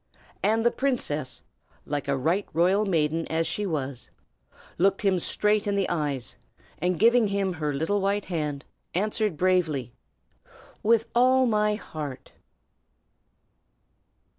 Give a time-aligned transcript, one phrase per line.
[0.41, 1.43] And the princess,
[1.85, 4.09] like a right royal maiden as she was,
[4.79, 6.37] looked him straight in the eyes,
[6.79, 9.93] and giving him her little white hand, answered bravely,
[10.83, 12.31] "_With all my heart!